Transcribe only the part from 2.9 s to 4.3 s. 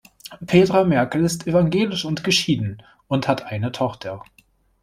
und hat eine Tochter.